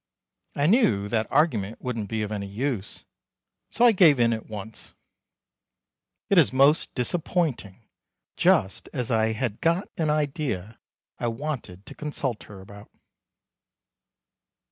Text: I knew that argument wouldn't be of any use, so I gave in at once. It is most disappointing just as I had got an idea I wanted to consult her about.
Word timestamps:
I 0.55 0.65
knew 0.65 1.07
that 1.09 1.27
argument 1.31 1.79
wouldn't 1.79 2.09
be 2.09 2.23
of 2.23 2.31
any 2.31 2.47
use, 2.47 3.03
so 3.69 3.85
I 3.85 3.91
gave 3.91 4.19
in 4.19 4.33
at 4.33 4.47
once. 4.47 4.95
It 6.27 6.39
is 6.39 6.51
most 6.51 6.95
disappointing 6.95 7.87
just 8.35 8.89
as 8.93 9.11
I 9.11 9.33
had 9.33 9.61
got 9.61 9.89
an 9.99 10.09
idea 10.09 10.79
I 11.19 11.27
wanted 11.27 11.85
to 11.85 11.93
consult 11.93 12.45
her 12.45 12.61
about. 12.61 12.89